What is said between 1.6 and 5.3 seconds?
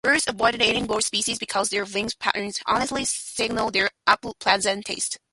their wing patterns honestly signal their unpleasant taste.